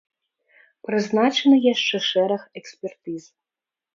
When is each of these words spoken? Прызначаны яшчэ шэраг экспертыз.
Прызначаны 0.87 1.57
яшчэ 1.73 1.97
шэраг 2.09 2.41
экспертыз. 2.61 3.23